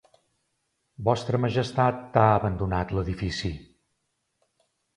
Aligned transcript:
Vostra 1.09 1.41
Majestat 1.43 2.17
ha 2.23 2.25
abandonat 2.39 2.97
l'edifici. 2.97 3.55